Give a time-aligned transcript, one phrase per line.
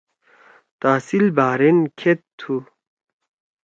[0.81, 2.55] تحصیل بحرین کھید تُھو؟